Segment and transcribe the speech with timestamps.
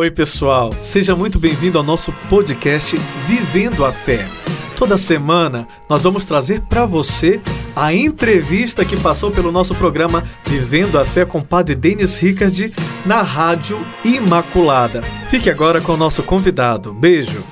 [0.00, 0.70] Oi, pessoal.
[0.80, 4.26] Seja muito bem-vindo ao nosso podcast Vivendo a Fé.
[4.74, 7.38] Toda semana nós vamos trazer para você
[7.76, 12.72] a entrevista que passou pelo nosso programa Vivendo a Fé com o Padre Denis Ricard
[13.04, 15.02] na Rádio Imaculada.
[15.28, 16.94] Fique agora com o nosso convidado.
[16.94, 17.44] Beijo.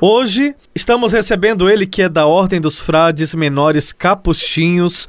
[0.00, 5.08] Hoje estamos recebendo ele que é da Ordem dos Frades Menores Capuchinhos,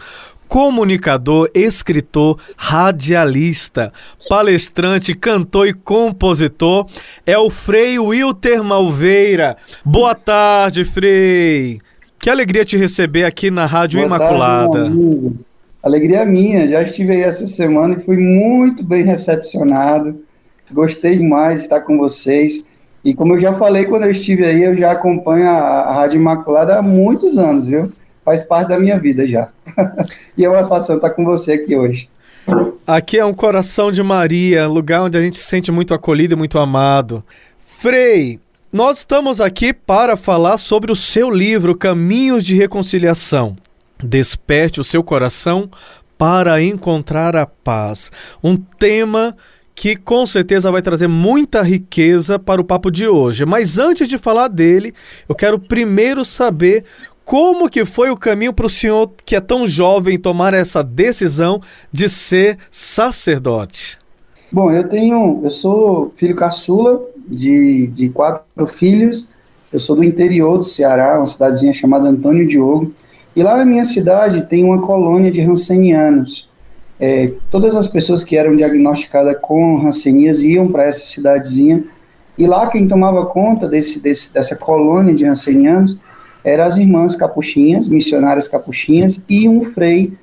[0.56, 3.92] comunicador, escritor, radialista,
[4.30, 6.88] palestrante, cantor e compositor,
[7.26, 9.58] é o Frei Wilter Malveira.
[9.84, 11.82] Boa tarde, Frei.
[12.18, 14.84] Que alegria te receber aqui na Rádio Boa Imaculada.
[14.84, 15.38] Tarde,
[15.84, 20.24] alegria minha, já estive aí essa semana e fui muito bem recepcionado.
[20.72, 22.66] Gostei demais de estar com vocês.
[23.04, 26.18] E como eu já falei quando eu estive aí, eu já acompanho a, a Rádio
[26.18, 27.92] Imaculada há muitos anos, viu?
[28.26, 29.50] Faz parte da minha vida já.
[30.36, 32.10] e é uma satisfação estar com você aqui hoje.
[32.88, 36.38] Aqui é um coração de Maria, lugar onde a gente se sente muito acolhido e
[36.38, 37.24] muito amado.
[37.60, 38.40] Frei,
[38.74, 43.56] nós estamos aqui para falar sobre o seu livro Caminhos de Reconciliação.
[44.04, 45.70] Desperte o seu coração
[46.18, 48.12] para encontrar a paz.
[48.44, 49.36] Um tema
[49.76, 53.46] que com certeza vai trazer muita riqueza para o papo de hoje.
[53.46, 54.94] Mas antes de falar dele,
[55.28, 56.86] eu quero primeiro saber
[57.26, 61.60] como que foi o caminho para o senhor, que é tão jovem, tomar essa decisão
[61.92, 63.98] de ser sacerdote?
[64.52, 69.28] Bom, eu tenho, eu sou filho caçula de, de quatro filhos.
[69.74, 72.94] Eu sou do interior do Ceará, uma cidadezinha chamada Antônio Diogo.
[73.36, 76.48] E lá na minha cidade tem uma colônia de rancenianos.
[77.00, 81.84] É, todas as pessoas que eram diagnosticadas com rancenias iam para essa cidadezinha.
[82.38, 85.98] E lá quem tomava conta desse, desse, dessa colônia de rancenianos
[86.46, 90.14] eram as irmãs capuchinhas, missionárias capuchinhas, e um frei,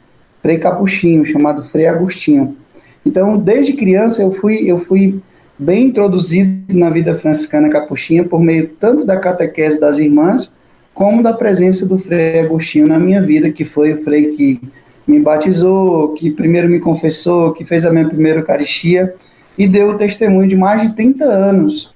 [0.40, 2.56] frei capuchinho, chamado Frei Agostinho.
[3.04, 5.20] Então, desde criança, eu fui, eu fui
[5.58, 10.54] bem introduzido na vida franciscana capuchinha por meio tanto da catequese das irmãs,
[10.94, 14.60] como da presença do Frei Agostinho na minha vida, que foi o frei que
[15.06, 19.14] me batizou, que primeiro me confessou, que fez a minha primeira Eucaristia
[19.58, 21.92] e deu o testemunho de mais de 30 anos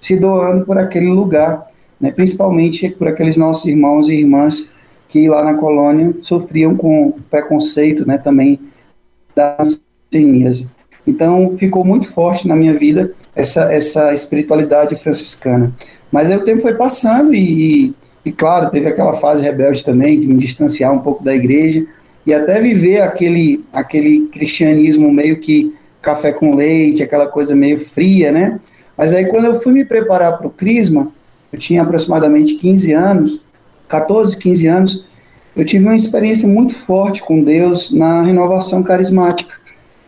[0.00, 1.66] se doando por aquele lugar
[2.04, 4.68] né, principalmente por aqueles nossos irmãos e irmãs
[5.08, 8.60] que lá na colônia sofriam com preconceito né, também
[9.34, 10.52] da antissemia.
[11.06, 15.72] Então ficou muito forte na minha vida essa, essa espiritualidade franciscana.
[16.12, 17.94] Mas aí o tempo foi passando e, e,
[18.26, 21.86] e, claro, teve aquela fase rebelde também, de me distanciar um pouco da igreja
[22.26, 28.30] e até viver aquele, aquele cristianismo meio que café com leite, aquela coisa meio fria,
[28.30, 28.60] né?
[28.94, 31.10] Mas aí quando eu fui me preparar para o Crisma,
[31.54, 33.40] eu tinha aproximadamente 15 anos,
[33.86, 35.04] 14, 15 anos,
[35.54, 39.54] eu tive uma experiência muito forte com Deus na renovação carismática.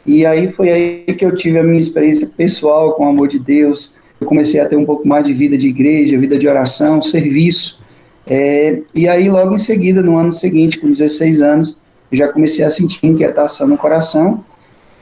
[0.04, 3.38] E aí foi aí que eu tive a minha experiência pessoal com o amor de
[3.38, 3.94] Deus.
[4.20, 7.80] Eu comecei a ter um pouco mais de vida de igreja, vida de oração, serviço.
[8.26, 11.76] É, e aí, logo em seguida, no ano seguinte, com 16 anos,
[12.10, 14.44] eu já comecei a sentir inquietação no coração.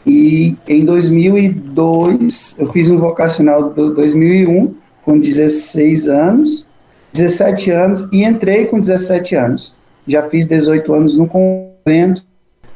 [0.07, 6.69] E em 2002, eu fiz um vocacional do 2001 com 16 anos,
[7.13, 9.75] 17 anos e entrei com 17 anos.
[10.07, 12.23] Já fiz 18 anos no convento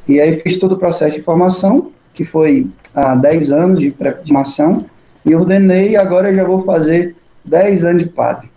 [0.07, 4.85] e aí fiz todo o processo de formação, que foi há 10 anos de pré-formação,
[5.25, 8.49] e ordenei e agora eu já vou fazer 10 anos de padre.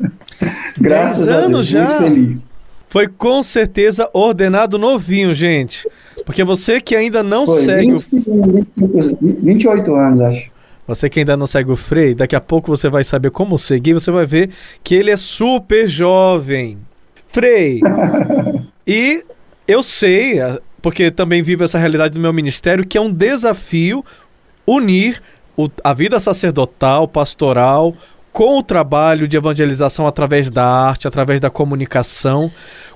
[0.78, 2.00] Graças 10 anos a Deus, já?
[2.00, 2.52] muito feliz.
[2.88, 5.88] Foi com certeza ordenado novinho, gente.
[6.26, 9.18] Porque você que ainda não Foi, segue 20, o.
[9.40, 10.51] 28 anos, acho.
[10.94, 13.94] Você que ainda não segue o Frei, daqui a pouco você vai saber como seguir,
[13.94, 14.50] você vai ver
[14.82, 16.78] que ele é super jovem.
[17.28, 17.80] Frei,
[18.86, 19.24] e
[19.66, 20.38] eu sei,
[20.82, 24.04] porque também vivo essa realidade do meu ministério, que é um desafio
[24.66, 25.22] unir
[25.56, 27.94] o, a vida sacerdotal, pastoral,
[28.32, 32.50] com o trabalho de evangelização através da arte, através da comunicação.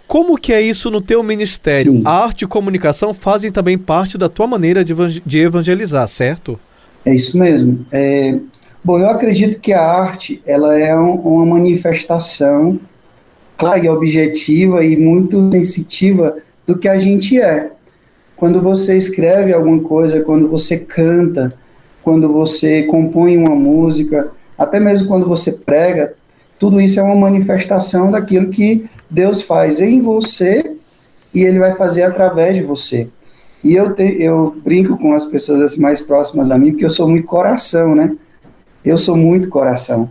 [0.06, 1.92] Como que é isso no teu ministério?
[1.92, 2.02] Sim.
[2.04, 6.58] A arte e comunicação fazem também parte da tua maneira de evangelizar, certo?
[7.06, 7.86] É isso mesmo.
[7.92, 8.36] É,
[8.82, 12.80] bom, eu acredito que a arte ela é um, uma manifestação
[13.56, 16.36] clara e objetiva e muito sensitiva
[16.66, 17.70] do que a gente é.
[18.36, 21.54] Quando você escreve alguma coisa, quando você canta,
[22.02, 26.14] quando você compõe uma música, até mesmo quando você prega,
[26.58, 30.72] tudo isso é uma manifestação daquilo que Deus faz em você
[31.32, 33.08] e ele vai fazer através de você.
[33.66, 36.90] E eu, te, eu brinco com as pessoas assim, mais próximas a mim, porque eu
[36.90, 38.14] sou muito coração, né?
[38.84, 40.08] Eu sou muito coração.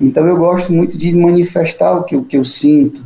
[0.00, 3.00] Então eu gosto muito de manifestar o que, o que eu sinto.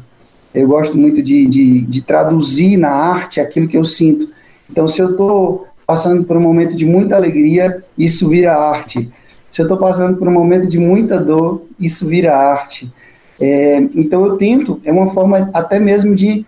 [0.55, 4.31] Eu gosto muito de, de, de traduzir na arte aquilo que eu sinto.
[4.71, 9.11] Então, se eu estou passando por um momento de muita alegria, isso vira arte.
[9.51, 12.91] Se eu estou passando por um momento de muita dor, isso vira arte.
[13.39, 16.47] É, então eu tento, é uma forma até mesmo de,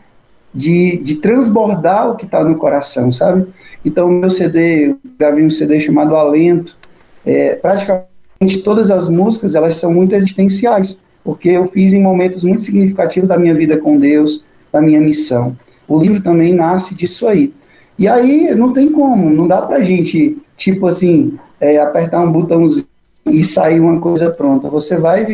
[0.55, 3.47] de, de transbordar o que está no coração, sabe?
[3.85, 6.77] Então meu CD, eu gravei um CD chamado Alento,
[7.25, 12.63] é, praticamente todas as músicas elas são muito existenciais, porque eu fiz em momentos muito
[12.63, 15.57] significativos da minha vida com Deus, da minha missão.
[15.87, 17.53] O livro também nasce disso aí.
[17.99, 22.87] E aí não tem como, não dá pra gente, tipo assim, é, apertar um botãozinho
[23.27, 24.69] e sair uma coisa pronta.
[24.69, 25.25] Você vai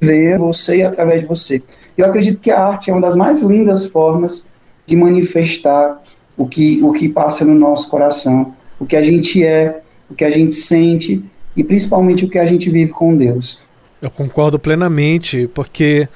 [0.00, 1.62] viver você e através de você.
[1.96, 4.46] Eu acredito que a arte é uma das mais lindas formas
[4.86, 6.00] de manifestar
[6.36, 10.24] o que, o que passa no nosso coração, o que a gente é, o que
[10.24, 11.24] a gente sente
[11.56, 13.58] e principalmente o que a gente vive com Deus.
[14.00, 16.06] Eu concordo plenamente, porque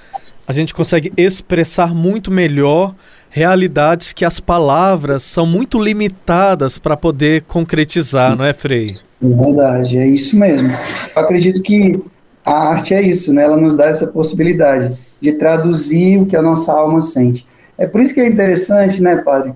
[0.46, 2.94] a gente consegue expressar muito melhor
[3.30, 8.98] realidades que as palavras são muito limitadas para poder concretizar, não é, Frei?
[9.22, 10.68] É verdade, é isso mesmo.
[10.70, 11.98] Eu acredito que
[12.44, 13.44] a arte é isso, né?
[13.44, 17.46] Ela nos dá essa possibilidade de traduzir o que a nossa alma sente.
[17.76, 19.52] É por isso que é interessante, né, padre?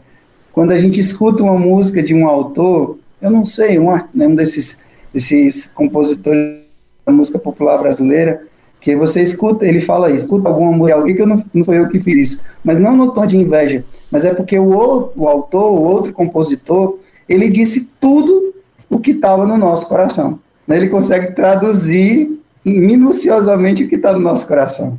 [0.52, 4.34] Quando a gente escuta uma música de um autor, eu não sei, um, né, um
[4.34, 4.82] desses,
[5.12, 6.60] desses compositores
[7.04, 8.42] da música popular brasileira,
[8.80, 11.78] que você escuta, ele fala isso, escuta alguma música, alguém que eu não, não foi
[11.78, 15.22] eu que fiz isso, mas não no tom de inveja, mas é porque o outro,
[15.22, 18.54] o autor, o outro compositor, ele disse tudo
[18.90, 20.38] o que estava no nosso coração.
[20.68, 20.76] Né?
[20.76, 24.98] Ele consegue traduzir minuciosamente o que está no nosso coração.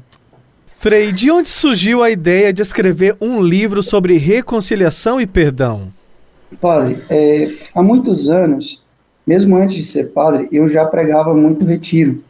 [0.78, 5.88] Frei, de onde surgiu a ideia de escrever um livro sobre reconciliação e perdão?
[6.62, 8.84] Padre, é, há muitos anos,
[9.26, 12.24] mesmo antes de ser padre, eu já pregava muito retiro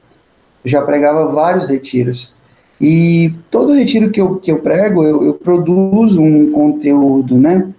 [0.65, 2.33] já pregava vários retiros.
[2.81, 7.71] E todo retiro que eu, que eu prego, eu, eu produzo um conteúdo, né?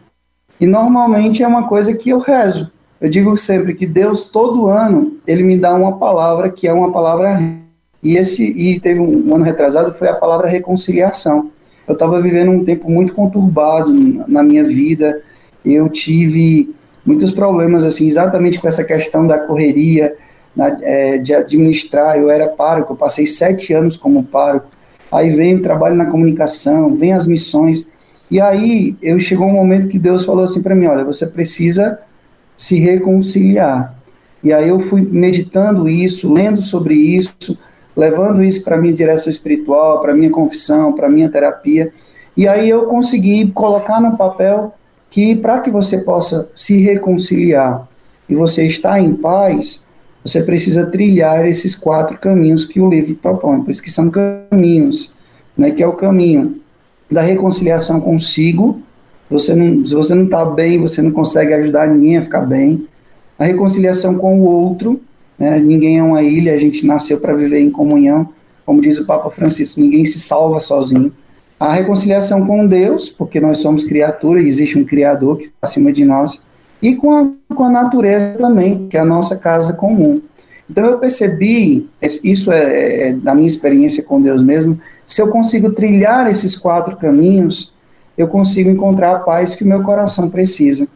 [0.58, 2.70] E normalmente é uma coisa que eu rezo.
[2.98, 6.90] Eu digo sempre que Deus, todo ano, ele me dá uma palavra que é uma
[6.90, 7.38] palavra.
[8.06, 11.50] E, esse, e teve um, um ano retrasado, foi a palavra reconciliação.
[11.88, 13.93] Eu estava vivendo um tempo muito conturbado
[14.29, 15.23] na minha vida.
[15.64, 16.73] Eu tive
[17.05, 20.14] muitos problemas, assim, exatamente com essa questão da correria,
[20.55, 24.69] na, é, de administrar, eu era pároco, eu passei sete anos como pároco,
[25.11, 27.91] aí vem o trabalho na comunicação, vem as missões,
[28.31, 31.99] e aí eu chegou um momento que Deus falou assim para mim, olha, você precisa
[32.56, 33.94] se reconciliar.
[34.43, 37.59] E aí eu fui meditando isso, lendo sobre isso,
[37.96, 41.93] levando isso para minha direção espiritual, para minha confissão, para minha terapia.
[42.37, 44.75] E aí eu consegui colocar no papel
[45.10, 47.88] que para que você possa se reconciliar
[48.28, 49.88] e você estar em paz,
[50.22, 55.14] você precisa trilhar esses quatro caminhos que o livro propõe, por isso que são caminhos,
[55.56, 56.60] né, que é o caminho
[57.10, 58.81] da reconciliação consigo,
[59.31, 62.87] você não, se você não está bem, você não consegue ajudar ninguém a ficar bem,
[63.38, 65.00] a reconciliação com o outro,
[65.38, 68.29] né, ninguém é uma ilha, a gente nasceu para viver em comunhão,
[68.65, 71.12] como diz o Papa Francisco, ninguém se salva sozinho,
[71.59, 75.93] a reconciliação com Deus, porque nós somos criatura e existe um Criador que está acima
[75.93, 76.43] de nós,
[76.83, 80.21] e com a, com a natureza também, que é a nossa casa comum.
[80.69, 81.88] Então eu percebi,
[82.23, 86.97] isso é, é da minha experiência com Deus mesmo, se eu consigo trilhar esses quatro
[86.97, 87.73] caminhos,
[88.19, 90.88] eu consigo encontrar a paz que o meu coração precisa.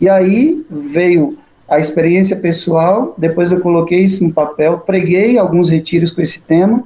[0.00, 1.36] E aí veio
[1.68, 6.84] a experiência pessoal, depois eu coloquei isso no papel, preguei alguns retiros com esse tema,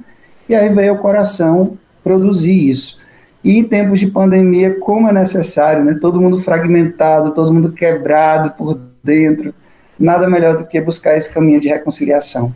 [0.49, 2.99] e aí veio o coração produzir isso.
[3.43, 5.97] E em tempos de pandemia, como é necessário, né?
[5.99, 9.53] Todo mundo fragmentado, todo mundo quebrado por dentro.
[9.99, 12.53] Nada melhor do que buscar esse caminho de reconciliação.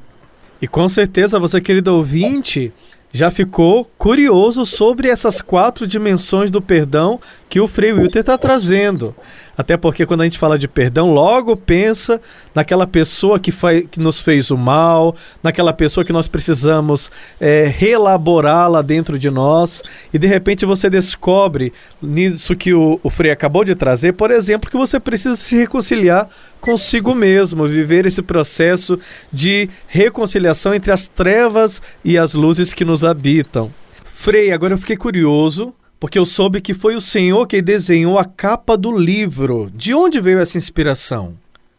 [0.61, 2.71] E com certeza você, querido ouvinte,
[3.11, 7.19] já ficou curioso sobre essas quatro dimensões do perdão
[7.49, 9.15] que o Frei Wilter está trazendo.
[9.57, 12.21] Até porque quando a gente fala de perdão, logo pensa
[12.53, 13.51] naquela pessoa que,
[13.89, 17.09] que nos fez o mal, naquela pessoa que nós precisamos
[17.39, 19.81] é, reelaborá-la dentro de nós.
[20.13, 24.69] E de repente você descobre nisso que o, o Frei acabou de trazer, por exemplo,
[24.69, 26.29] que você precisa se reconciliar
[26.61, 28.99] consigo mesmo, viver esse processo
[29.33, 33.71] de reconciliação entre as trevas e as luzes que nos habitam.
[34.25, 38.25] Frei, agora eu fiquei curioso porque eu soube que foi o senhor que desenhou a
[38.25, 39.69] capa do livro.
[39.71, 41.35] De onde veio essa inspiração?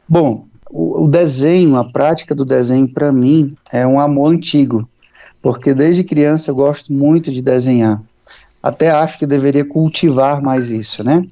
[0.09, 4.89] Bom, o, o desenho, a prática do desenho, para mim, é um amor antigo,
[5.43, 8.01] porque desde criança eu gosto muito de desenhar.
[8.63, 11.27] Até acho que deveria cultivar mais isso, né?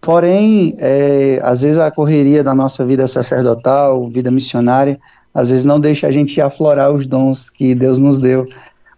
[0.00, 5.00] Porém, é, às vezes a correria da nossa vida sacerdotal, vida missionária,
[5.34, 8.44] às vezes não deixa a gente aflorar os dons que Deus nos deu.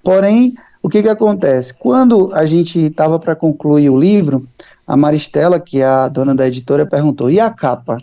[0.05, 1.73] Porém, o que, que acontece?
[1.73, 4.47] Quando a gente estava para concluir o livro,
[4.87, 7.97] a Maristela, que é a dona da editora, perguntou: e a capa?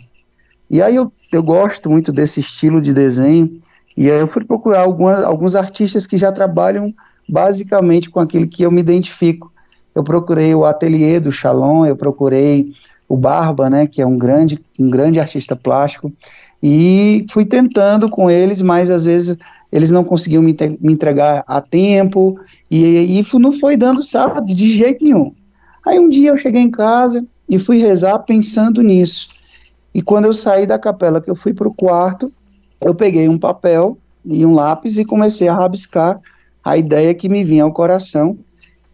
[0.70, 3.54] E aí eu, eu gosto muito desse estilo de desenho,
[3.96, 6.94] e aí eu fui procurar alguma, alguns artistas que já trabalham
[7.28, 9.52] basicamente com aquilo que eu me identifico.
[9.94, 12.72] Eu procurei o ateliê do Shalom, eu procurei
[13.08, 16.12] o Barba, né, que é um grande, um grande artista plástico,
[16.62, 19.36] e fui tentando com eles, mas às vezes
[19.72, 22.38] eles não conseguiam me entregar a tempo,
[22.70, 25.34] e, e não foi dando certo de jeito nenhum.
[25.84, 29.28] Aí um dia eu cheguei em casa e fui rezar pensando nisso.
[29.92, 32.32] E quando eu saí da capela, que eu fui para o quarto,
[32.80, 36.20] eu peguei um papel e um lápis e comecei a rabiscar
[36.62, 38.38] a ideia que me vinha ao coração.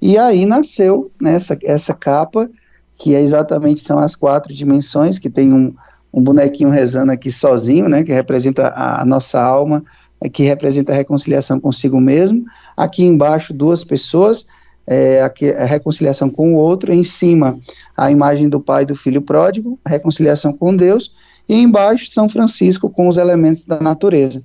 [0.00, 2.49] E aí nasceu nessa essa capa,
[2.97, 5.75] que é exatamente são as quatro dimensões, que tem um,
[6.12, 9.85] um bonequinho rezando aqui sozinho, né, que representa a, a nossa alma,
[10.33, 12.45] que representa a reconciliação consigo mesmo.
[12.77, 14.47] Aqui embaixo, duas pessoas,
[14.87, 16.93] é, a, reconciliação com o outro.
[16.93, 17.59] Em cima,
[17.97, 21.15] a imagem do pai e do filho pródigo, a reconciliação com Deus.
[21.49, 24.43] E embaixo, São Francisco com os elementos da natureza.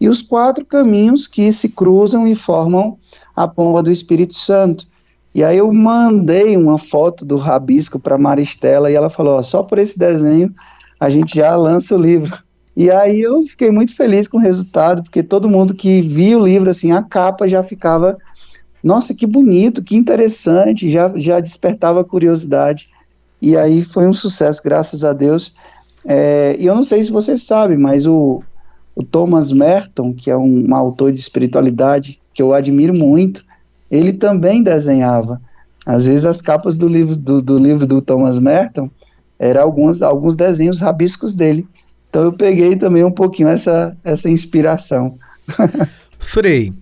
[0.00, 2.96] E os quatro caminhos que se cruzam e formam
[3.34, 4.86] a pomba do Espírito Santo.
[5.34, 9.62] E aí eu mandei uma foto do rabisco para Maristela e ela falou: ó, só
[9.62, 10.54] por esse desenho
[10.98, 12.38] a gente já lança o livro.
[12.78, 16.46] E aí eu fiquei muito feliz com o resultado, porque todo mundo que via o
[16.46, 18.16] livro, assim, a capa já ficava,
[18.84, 22.88] nossa, que bonito, que interessante, já, já despertava curiosidade.
[23.42, 25.56] E aí foi um sucesso, graças a Deus.
[26.06, 28.44] É, e eu não sei se você sabe, mas o,
[28.94, 33.44] o Thomas Merton, que é um, um autor de espiritualidade que eu admiro muito,
[33.90, 35.42] ele também desenhava.
[35.84, 38.88] Às vezes as capas do livro do, do livro do Thomas Merton
[39.36, 41.66] eram alguns, alguns desenhos rabiscos dele.
[42.08, 45.18] Então eu peguei também um pouquinho essa, essa inspiração.
[46.18, 46.72] Frei,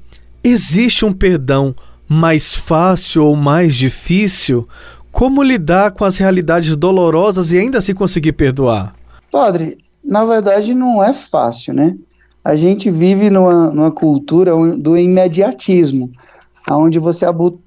[0.42, 1.75] existe um perdão
[2.09, 4.68] mais fácil ou mais difícil?
[5.11, 8.95] Como lidar com as realidades dolorosas e ainda assim conseguir perdoar?
[9.30, 11.97] Padre, na verdade não é fácil, né?
[12.45, 16.12] A gente vive numa, numa cultura do imediatismo,
[16.71, 17.25] onde você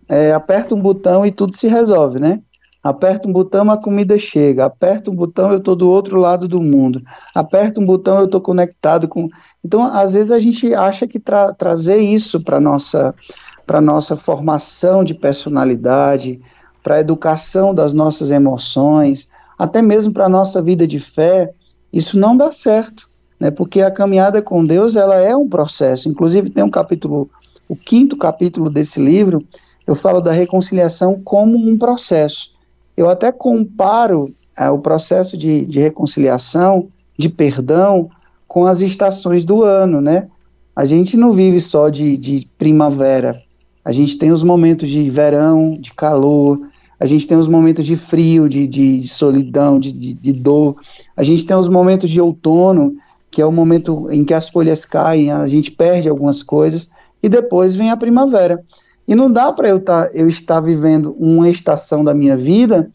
[0.07, 2.39] é, aperta um botão e tudo se resolve, né?
[2.81, 4.65] Aperta um botão, a comida chega.
[4.65, 7.01] Aperta um botão, eu estou do outro lado do mundo.
[7.35, 9.27] Aperta um botão, eu estou conectado com.
[9.63, 13.13] Então, às vezes a gente acha que tra trazer isso para nossa
[13.67, 16.41] para nossa formação de personalidade,
[16.81, 21.53] para a educação das nossas emoções, até mesmo para a nossa vida de fé,
[21.93, 23.07] isso não dá certo,
[23.39, 23.51] né?
[23.51, 26.09] Porque a caminhada com Deus ela é um processo.
[26.09, 27.29] Inclusive tem um capítulo,
[27.67, 29.45] o quinto capítulo desse livro,
[29.85, 32.51] eu falo da reconciliação como um processo.
[32.99, 38.09] Eu até comparo é, o processo de, de reconciliação, de perdão,
[38.45, 40.27] com as estações do ano, né?
[40.75, 43.41] A gente não vive só de, de primavera,
[43.85, 46.59] a gente tem os momentos de verão, de calor,
[46.99, 50.75] a gente tem os momentos de frio, de, de solidão, de, de, de, dor,
[51.15, 52.97] a gente tem os momentos de outono,
[53.31, 56.91] que é o momento em que as folhas caem, a gente perde algumas coisas,
[57.23, 58.61] e depois vem a primavera.
[59.09, 62.91] E não dá para eu, tá, eu estar vivendo uma estação da minha vida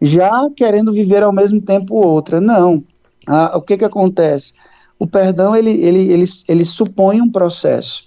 [0.00, 2.40] já querendo viver ao mesmo tempo outra.
[2.40, 2.82] Não.
[3.26, 4.54] Ah, o que, que acontece?
[4.98, 8.04] O perdão ele, ele, ele, ele supõe um processo.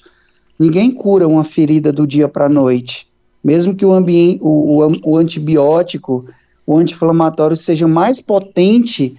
[0.58, 3.08] Ninguém cura uma ferida do dia para a noite.
[3.44, 6.26] Mesmo que o, o, o, o antibiótico,
[6.66, 9.16] o anti-inflamatório seja mais potente,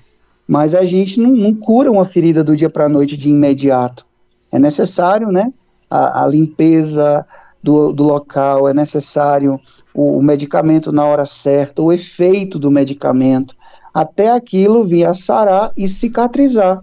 [0.48, 4.04] mas a gente não, não cura uma ferida do dia para a noite de imediato.
[4.50, 5.52] É necessário, né?
[5.88, 7.24] A, a limpeza,
[7.62, 9.60] do, do local, é necessário
[9.94, 13.54] o, o medicamento na hora certa, o efeito do medicamento,
[13.92, 16.82] até aquilo vir a sarar e cicatrizar.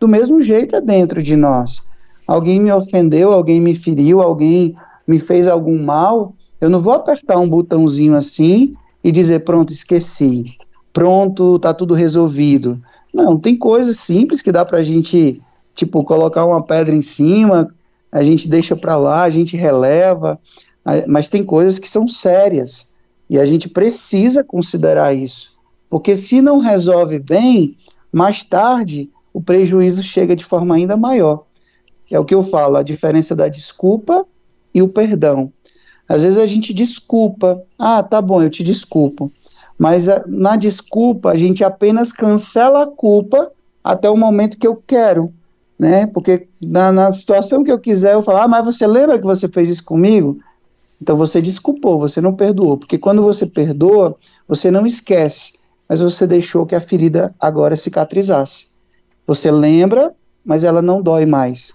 [0.00, 1.82] Do mesmo jeito é dentro de nós.
[2.26, 4.74] Alguém me ofendeu, alguém me feriu, alguém
[5.06, 10.56] me fez algum mal, eu não vou apertar um botãozinho assim e dizer pronto, esqueci.
[10.92, 12.80] Pronto, tá tudo resolvido.
[13.14, 15.40] Não, tem coisas simples que dá pra gente,
[15.74, 17.68] tipo, colocar uma pedra em cima,
[18.16, 20.40] a gente deixa para lá, a gente releva,
[21.06, 22.94] mas tem coisas que são sérias.
[23.28, 25.58] E a gente precisa considerar isso,
[25.90, 27.76] porque se não resolve bem,
[28.10, 31.44] mais tarde o prejuízo chega de forma ainda maior.
[32.10, 34.24] É o que eu falo, a diferença da desculpa
[34.72, 35.52] e o perdão.
[36.08, 39.30] Às vezes a gente desculpa, ah, tá bom, eu te desculpo,
[39.76, 43.52] mas a, na desculpa a gente apenas cancela a culpa
[43.84, 45.34] até o momento que eu quero
[45.78, 46.06] né?
[46.06, 49.48] Porque na, na situação que eu quiser, eu falar, ah, mas você lembra que você
[49.48, 50.38] fez isso comigo?
[51.00, 52.78] Então você desculpou, você não perdoou.
[52.78, 54.16] Porque quando você perdoa,
[54.48, 55.54] você não esquece,
[55.88, 58.68] mas você deixou que a ferida agora cicatrizasse.
[59.26, 60.14] Você lembra,
[60.44, 61.74] mas ela não dói mais.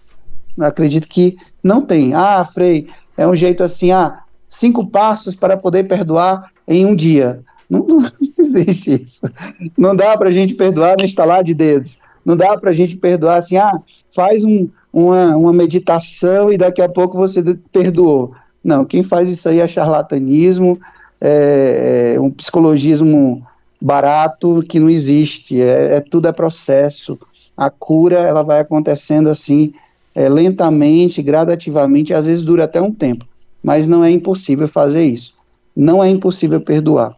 [0.57, 2.13] Eu acredito que não tem.
[2.13, 7.41] Ah, Frei, é um jeito assim, ah, cinco passos para poder perdoar em um dia.
[7.69, 9.29] Não, não existe isso.
[9.77, 11.99] Não dá para a gente perdoar no instalar de dedos.
[12.25, 13.79] Não dá para a gente perdoar assim, ah,
[14.13, 18.33] faz um, uma, uma meditação e daqui a pouco você perdoou.
[18.63, 20.79] Não, quem faz isso aí é charlatanismo,
[21.19, 23.45] é, é um psicologismo
[23.81, 27.17] barato que não existe, é, é, tudo é processo.
[27.57, 29.73] A cura ela vai acontecendo assim,
[30.13, 33.25] é, lentamente, gradativamente, às vezes dura até um tempo,
[33.63, 35.35] mas não é impossível fazer isso.
[35.75, 37.15] Não é impossível perdoar.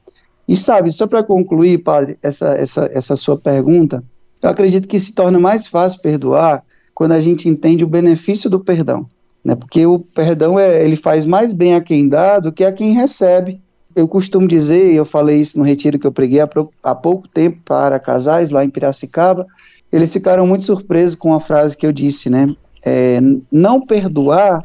[0.47, 4.03] E sabe, só para concluir, padre, essa, essa, essa sua pergunta,
[4.47, 8.59] eu acredito que se torna mais fácil perdoar quando a gente entende o benefício do
[8.59, 9.07] perdão.
[9.43, 9.55] Né?
[9.55, 12.93] Porque o perdão é, ele faz mais bem a quem dá do que a quem
[12.93, 13.61] recebe.
[13.95, 16.49] Eu costumo dizer, eu falei isso no retiro que eu preguei há,
[16.83, 19.45] há pouco tempo para casais lá em Piracicaba,
[19.91, 22.47] eles ficaram muito surpresos com a frase que eu disse, né?
[22.83, 23.19] É,
[23.51, 24.63] não perdoar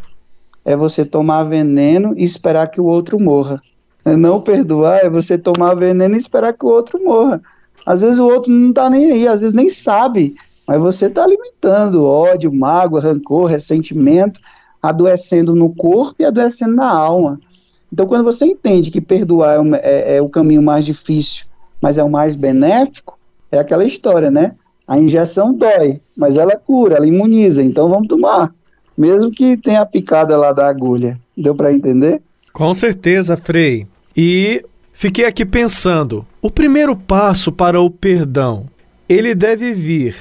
[0.64, 3.60] é você tomar veneno e esperar que o outro morra.
[4.04, 7.42] Não perdoar é você tomar veneno e esperar que o outro morra.
[7.88, 10.34] Às vezes o outro não está nem aí, às vezes nem sabe,
[10.66, 14.38] mas você está alimentando ódio, mágoa, rancor, ressentimento,
[14.82, 17.40] adoecendo no corpo e adoecendo na alma.
[17.90, 21.46] Então, quando você entende que perdoar é, é, é o caminho mais difícil,
[21.80, 23.18] mas é o mais benéfico,
[23.50, 24.54] é aquela história, né?
[24.86, 28.52] A injeção dói, mas ela cura, ela imuniza, então vamos tomar.
[28.98, 31.18] Mesmo que tenha a picada lá da agulha.
[31.34, 32.20] Deu para entender?
[32.52, 33.86] Com certeza, Frei.
[34.14, 38.66] E fiquei aqui pensando: o primeiro passo para o perdão,
[39.08, 40.16] ele deve vir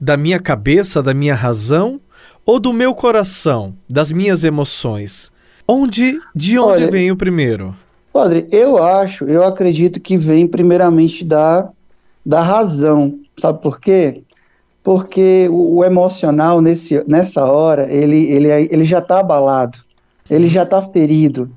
[0.00, 2.00] da minha cabeça, da minha razão
[2.46, 5.30] ou do meu coração, das minhas emoções?
[5.68, 7.76] Onde, de onde Olha, vem o primeiro?
[8.12, 11.68] Padre, eu acho, eu acredito que vem primeiramente da,
[12.24, 13.18] da razão.
[13.36, 14.22] Sabe por quê?
[14.82, 19.78] Porque o, o emocional nesse, nessa hora, ele, ele, ele já está abalado,
[20.28, 21.50] ele já está ferido.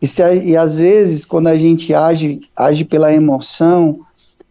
[0.00, 4.00] E, se, e às vezes, quando a gente age, age pela emoção,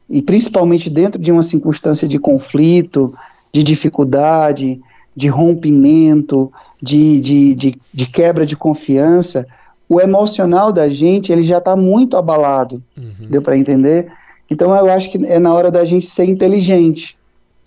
[0.09, 3.13] e principalmente dentro de uma circunstância de conflito,
[3.51, 4.79] de dificuldade,
[5.15, 6.51] de rompimento,
[6.81, 9.47] de, de, de, de quebra de confiança,
[9.89, 12.83] o emocional da gente ele já está muito abalado.
[12.97, 13.27] Uhum.
[13.29, 14.11] Deu para entender?
[14.49, 17.17] Então eu acho que é na hora da gente ser inteligente.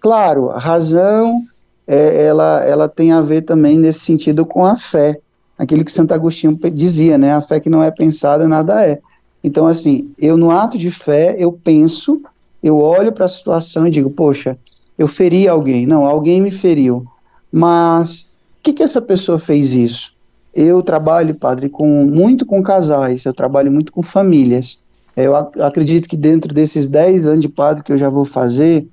[0.00, 1.42] Claro, a razão
[1.86, 5.18] é, ela, ela tem a ver também nesse sentido com a fé
[5.60, 7.34] aquilo que Santo Agostinho dizia, né?
[7.34, 8.98] A fé que não é pensada, nada é.
[9.44, 12.22] Então, assim, eu no ato de fé, eu penso,
[12.62, 14.56] eu olho para a situação e digo, poxa,
[14.98, 15.84] eu feri alguém.
[15.84, 17.06] Não, alguém me feriu.
[17.52, 20.14] Mas o que, que essa pessoa fez isso?
[20.54, 24.82] Eu trabalho, padre, com muito com casais, eu trabalho muito com famílias.
[25.14, 28.88] Eu ac acredito que dentro desses 10 anos de padre que eu já vou fazer,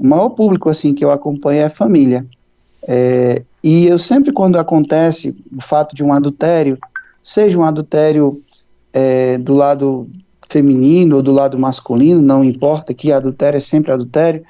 [0.00, 2.24] o maior público assim que eu acompanho é a família.
[2.86, 6.78] É, e eu sempre, quando acontece o fato de um adultério,
[7.22, 8.42] seja um adultério
[8.92, 10.06] é, do lado
[10.50, 14.44] feminino ou do lado masculino, não importa, que adultério é sempre adultério.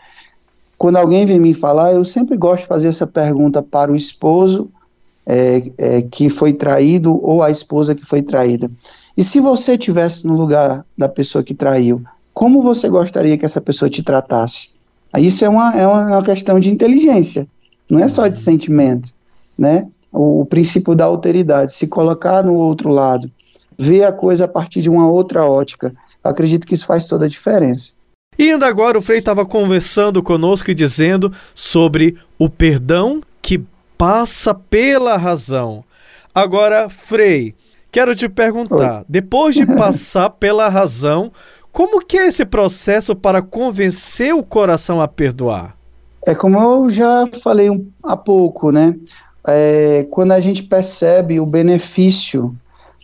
[0.76, 4.68] Quando alguém vem me falar, eu sempre gosto de fazer essa pergunta para o esposo
[5.24, 8.68] é, é, que foi traído ou a esposa que foi traída.
[9.16, 13.60] E se você estivesse no lugar da pessoa que traiu, como você gostaria que essa
[13.60, 14.70] pessoa te tratasse?
[15.16, 17.46] Isso é uma, é uma questão de inteligência.
[17.88, 19.12] Não é só de sentimento,
[19.56, 19.86] né?
[20.12, 23.30] O, o princípio da alteridade, se colocar no outro lado,
[23.78, 25.94] ver a coisa a partir de uma outra ótica.
[26.22, 27.92] Acredito que isso faz toda a diferença.
[28.38, 33.62] E ainda agora o Frei estava conversando conosco e dizendo sobre o perdão que
[33.96, 35.84] passa pela razão.
[36.34, 37.54] Agora, Frei,
[37.92, 39.04] quero te perguntar, Oi.
[39.08, 41.30] depois de passar pela razão,
[41.70, 45.76] como que é esse processo para convencer o coração a perdoar?
[46.26, 48.96] É como eu já falei um, há pouco, né?
[49.46, 52.56] É, quando a gente percebe o benefício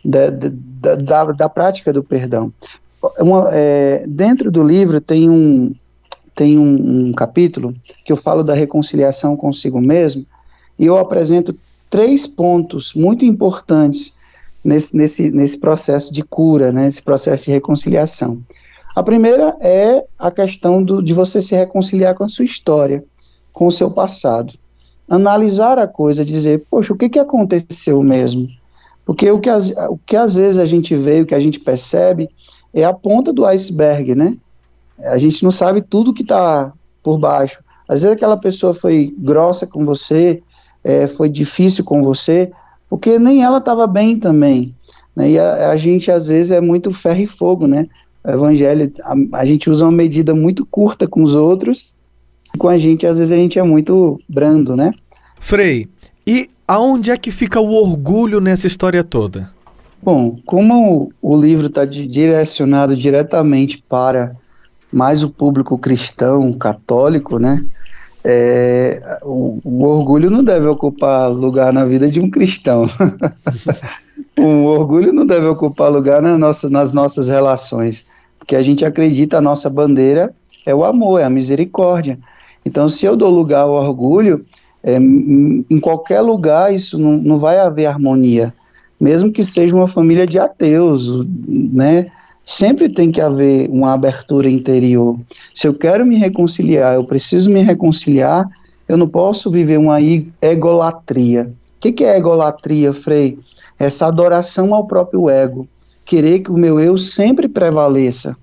[0.03, 2.51] da, da, da, da prática do perdão.
[3.19, 5.73] Uma, é, dentro do livro tem um,
[6.35, 10.25] tem um, um, capítulo que eu falo da reconciliação consigo mesmo
[10.77, 11.55] e eu apresento
[11.89, 14.15] três pontos muito importantes
[14.63, 18.41] nesse, nesse, nesse processo de cura, né, nesse processo de reconciliação.
[18.95, 23.03] A primeira é a questão do, de você se reconciliar com a sua história
[23.53, 24.53] com o seu passado.
[25.09, 28.47] Analisar a coisa, dizer, poxa, o que, que aconteceu mesmo?
[29.05, 31.59] Porque o que, as, o que às vezes a gente vê, o que a gente
[31.59, 32.29] percebe,
[32.73, 34.37] é a ponta do iceberg, né?
[34.99, 36.71] A gente não sabe tudo que está
[37.03, 37.59] por baixo.
[37.87, 40.41] Às vezes aquela pessoa foi grossa com você,
[40.83, 42.51] é, foi difícil com você,
[42.89, 44.73] porque nem ela estava bem também.
[45.15, 45.31] Né?
[45.31, 47.87] E a, a, gente às vezes é muito ferro e fogo, né?
[48.23, 51.91] O evangelho, a, a gente usa uma medida muito curta com os outros
[52.57, 54.91] com a gente, às vezes a gente é muito brando, né?
[55.39, 55.87] Frei,
[56.25, 59.49] e aonde é que fica o orgulho nessa história toda?
[60.01, 64.35] Bom, como o, o livro está direcionado diretamente para
[64.91, 67.63] mais o público cristão, católico, né?
[68.23, 72.87] é, o, o, orgulho não deve ocupar lugar na vida de um cristão.
[74.37, 78.05] o orgulho não deve ocupar lugar na nossa, nas nossas relações,
[78.37, 80.33] porque a gente acredita a nossa bandeira
[80.65, 82.19] é o amor, é a misericórdia.
[82.65, 84.45] Então, se eu dou lugar ao orgulho,
[84.83, 88.53] é, em qualquer lugar isso não, não vai haver harmonia,
[88.99, 92.07] mesmo que seja uma família de ateus, né?
[92.43, 95.19] Sempre tem que haver uma abertura interior.
[95.53, 98.47] Se eu quero me reconciliar, eu preciso me reconciliar,
[98.87, 99.99] eu não posso viver uma
[100.41, 101.51] egolatria.
[101.77, 103.37] O que, que é egolatria, Frei?
[103.79, 105.67] Essa adoração ao próprio ego.
[106.03, 108.35] Querer que o meu eu sempre prevaleça.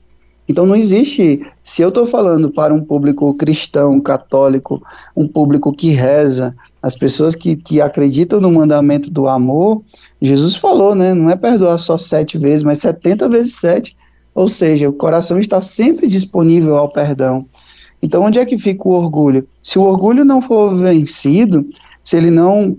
[0.48, 1.46] Então não existe.
[1.62, 4.82] Se eu estou falando para um público cristão, católico,
[5.14, 9.82] um público que reza, as pessoas que, que acreditam no mandamento do amor,
[10.22, 11.12] Jesus falou, né?
[11.12, 13.96] Não é perdoar só sete vezes, mas setenta vezes sete.
[14.34, 17.44] Ou seja, o coração está sempre disponível ao perdão.
[18.00, 19.46] Então, onde é que fica o orgulho?
[19.62, 21.68] Se o orgulho não for vencido,
[22.02, 22.76] se ele não,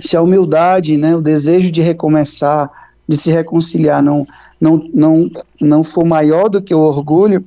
[0.00, 2.68] se a humildade, né, o desejo de recomeçar,
[3.08, 4.26] de se reconciliar, não,
[4.60, 7.44] não, não, não for maior do que o orgulho,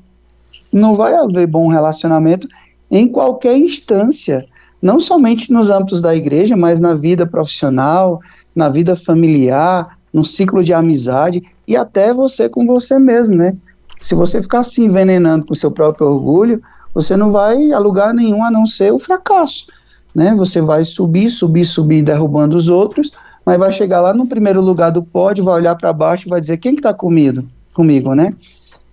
[0.71, 2.47] não vai haver bom relacionamento
[2.89, 4.45] em qualquer instância,
[4.81, 8.19] não somente nos âmbitos da igreja, mas na vida profissional,
[8.55, 13.55] na vida familiar, no ciclo de amizade e até você com você mesmo, né?
[13.99, 16.61] Se você ficar se envenenando por seu próprio orgulho,
[16.93, 19.67] você não vai a lugar nenhum a não ser o fracasso,
[20.13, 20.35] né?
[20.35, 23.11] Você vai subir, subir, subir, derrubando os outros,
[23.45, 26.39] mas vai chegar lá no primeiro lugar do pódio, vai olhar para baixo e vai
[26.39, 28.33] dizer quem que está comigo, comigo, né?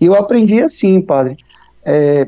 [0.00, 1.36] E eu aprendi assim, padre.
[1.84, 2.26] É,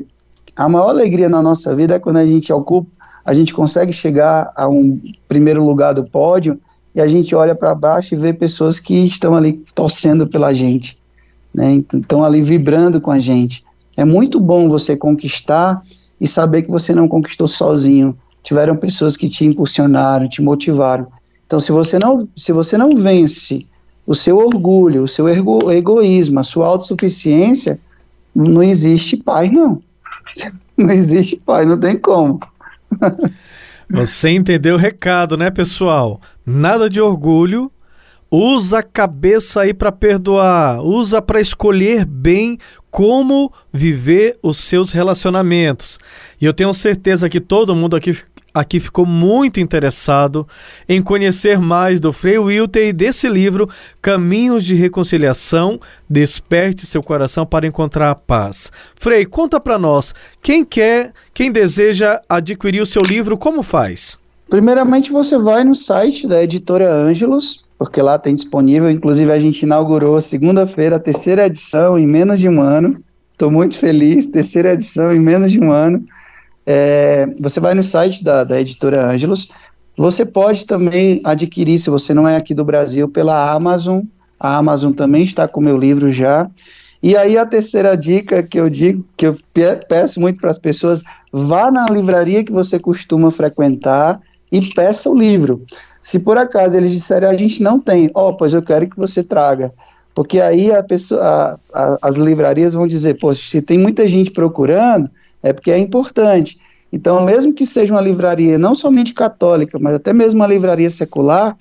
[0.55, 2.89] a maior alegria na nossa vida é quando a gente ocupa,
[3.25, 6.59] a gente consegue chegar a um primeiro lugar do pódio
[6.93, 10.97] e a gente olha para baixo e vê pessoas que estão ali torcendo pela gente,
[11.53, 11.83] né?
[11.93, 13.63] Estão ali vibrando com a gente.
[13.97, 15.81] É muito bom você conquistar
[16.19, 18.17] e saber que você não conquistou sozinho.
[18.43, 21.07] Tiveram pessoas que te impulsionaram, te motivaram.
[21.53, 23.67] Então, se você não, se você não vence
[24.07, 27.79] o seu orgulho, o seu ego, egoísmo, a sua autossuficiência,
[28.33, 29.79] não existe paz, não.
[30.75, 32.39] Não existe paz, não tem como.
[33.87, 36.19] Você entendeu o recado, né, pessoal?
[36.43, 37.71] Nada de orgulho.
[38.31, 42.57] Usa a cabeça aí para perdoar, usa para escolher bem
[42.89, 45.99] como viver os seus relacionamentos.
[46.41, 48.17] E eu tenho certeza que todo mundo aqui
[48.53, 50.47] aqui ficou muito interessado
[50.87, 53.69] em conhecer mais do Frei Wilter e desse livro
[54.01, 58.71] Caminhos de Reconciliação, Desperte seu coração para encontrar a paz.
[58.95, 64.17] Frei, conta para nós, quem quer, quem deseja adquirir o seu livro, como faz?
[64.49, 69.63] Primeiramente você vai no site da editora Ângelos, porque lá tem disponível, inclusive a gente
[69.63, 73.03] inaugurou segunda-feira a terceira edição em menos de um ano.
[73.31, 76.05] Estou muito feliz, terceira edição em menos de um ano.
[76.65, 79.49] É, você vai no site da, da editora Ângelos.
[79.95, 84.01] Você pode também adquirir, se você não é aqui do Brasil, pela Amazon.
[84.39, 86.49] A Amazon também está com meu livro já.
[87.01, 89.37] E aí a terceira dica que eu digo, que eu
[89.89, 94.21] peço muito para as pessoas, vá na livraria que você costuma frequentar
[94.51, 95.63] e peça o livro.
[96.01, 98.97] Se por acaso eles disserem a gente não tem, ó, oh, pois eu quero que
[98.97, 99.73] você traga.
[100.15, 104.31] Porque aí a pessoa, a, a, as livrarias vão dizer, poxa, se tem muita gente
[104.31, 105.09] procurando,
[105.43, 106.57] é porque é importante.
[106.91, 111.57] Então, mesmo que seja uma livraria não somente católica, mas até mesmo uma livraria secular,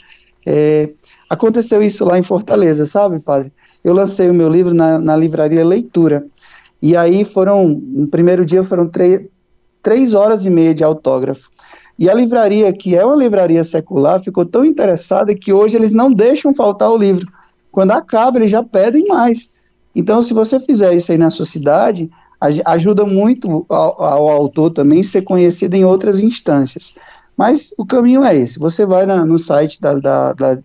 [0.47, 0.91] é,
[1.29, 3.53] aconteceu isso lá em Fortaleza, sabe, padre?
[3.83, 6.25] Eu lancei o meu livro na, na livraria Leitura.
[6.81, 8.91] E aí foram, no primeiro dia foram
[9.83, 11.51] três horas e meia de autógrafo.
[11.99, 16.13] E a livraria, que é uma livraria secular, ficou tão interessada que hoje eles não
[16.13, 17.27] deixam faltar o livro.
[17.71, 19.55] Quando acaba, eles já pedem mais.
[19.95, 22.11] Então, se você fizer isso aí na sua cidade,
[22.65, 26.95] ajuda muito ao, ao, autor também ser conhecido em outras instâncias.
[27.37, 30.59] Mas o caminho é esse: você vai na, no site da, da, da,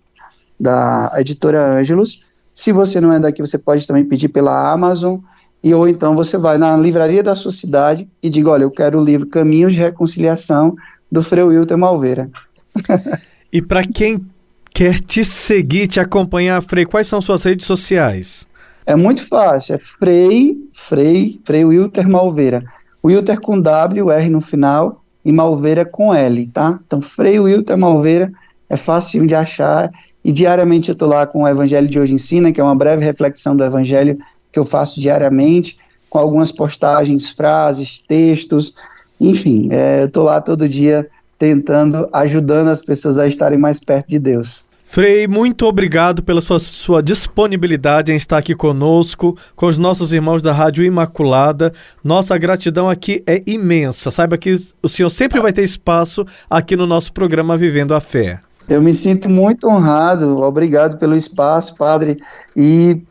[0.59, 2.21] da editora Ângelos.
[2.53, 5.19] Se você não é daqui, você pode também pedir pela Amazon.
[5.63, 8.99] E ou então você vai na livraria da sua cidade e diga: Olha, eu quero
[8.99, 10.75] o livro Caminhos de Reconciliação
[11.11, 12.29] do Frei Wilton Malveira.
[13.51, 14.25] e para quem
[14.73, 18.47] quer te seguir, te acompanhar, Frei, quais são suas redes sociais?
[18.87, 22.63] É muito fácil, é Frei, Frei, Frei Wilter Malveira.
[23.05, 26.79] Wilter com W, R no final, e Malveira com L, tá?
[26.87, 28.31] Então, Frei Wilter Malveira
[28.69, 29.91] é fácil de achar,
[30.23, 33.03] e diariamente eu estou lá com o Evangelho de Hoje Ensina, que é uma breve
[33.03, 34.17] reflexão do Evangelho
[34.53, 35.77] que eu faço diariamente,
[36.09, 38.73] com algumas postagens, frases, textos,
[39.19, 44.07] enfim, é, eu estou lá todo dia tentando, ajudando as pessoas a estarem mais perto
[44.07, 44.66] de Deus.
[44.89, 50.41] Frei, muito obrigado pela sua, sua, disponibilidade em estar aqui conosco, com os nossos irmãos
[50.41, 51.73] da Rádio Imaculada.
[52.01, 54.09] Nossa gratidão aqui é imensa.
[54.09, 58.39] Saiba que o senhor sempre vai ter espaço aqui no nosso programa Vivendo a Fé.
[58.67, 62.17] Eu me sinto muito honrado, obrigado pelo espaço, padre,
[62.55, 63.01] e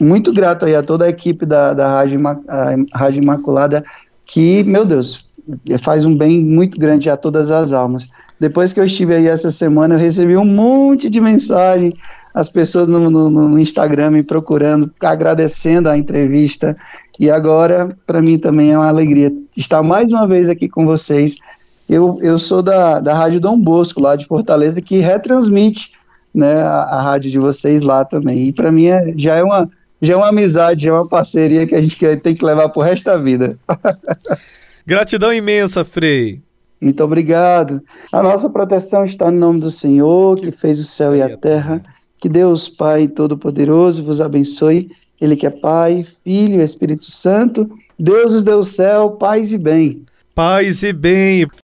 [0.00, 2.20] muito grato aí a toda a equipe da, da Rádio,
[2.92, 3.84] Rádio Imaculada,
[4.30, 5.28] que, meu Deus,
[5.80, 8.08] faz um bem muito grande a todas as almas.
[8.38, 11.92] Depois que eu estive aí essa semana, eu recebi um monte de mensagem,
[12.32, 16.76] as pessoas no, no, no Instagram me procurando, agradecendo a entrevista.
[17.18, 21.36] E agora, para mim também é uma alegria estar mais uma vez aqui com vocês.
[21.88, 25.90] Eu, eu sou da, da Rádio Dom Bosco, lá de Fortaleza, que retransmite
[26.32, 28.46] né, a, a rádio de vocês lá também.
[28.46, 29.68] E para mim é, já, é uma,
[30.00, 32.80] já é uma amizade, já é uma parceria que a gente tem que levar para
[32.80, 33.58] o resto da vida.
[34.86, 36.40] Gratidão imensa, Frei.
[36.80, 37.82] Muito obrigado.
[38.10, 41.82] A nossa proteção está no nome do Senhor, que fez o céu e a terra.
[42.18, 44.90] Que Deus, Pai Todo-Poderoso, vos abençoe.
[45.20, 47.70] Ele que é Pai, Filho e Espírito Santo.
[47.98, 50.04] Deus os deu o céu, paz e bem.
[50.34, 51.46] Paz e bem.